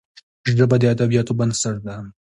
[0.57, 1.95] ژبه د ادبياتو بنسټ ده